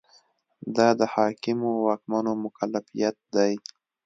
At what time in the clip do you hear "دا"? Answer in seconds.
0.75-0.87